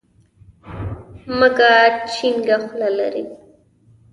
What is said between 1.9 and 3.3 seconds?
چينګه خوله لري.